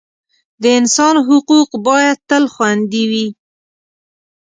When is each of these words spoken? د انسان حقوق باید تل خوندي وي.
د 0.61 0.63
انسان 0.79 1.15
حقوق 1.27 1.69
باید 1.87 2.17
تل 2.29 2.43
خوندي 2.53 3.03
وي. 3.11 3.27